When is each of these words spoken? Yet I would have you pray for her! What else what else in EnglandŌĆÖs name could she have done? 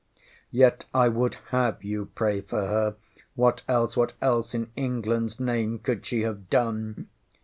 Yet 0.49 0.85
I 0.95 1.09
would 1.09 1.35
have 1.51 1.83
you 1.83 2.05
pray 2.15 2.41
for 2.41 2.61
her! 2.65 2.95
What 3.35 3.61
else 3.67 3.95
what 3.95 4.13
else 4.19 4.55
in 4.55 4.71
EnglandŌĆÖs 4.75 5.39
name 5.39 5.77
could 5.77 6.03
she 6.07 6.21
have 6.21 6.49
done? 6.49 7.07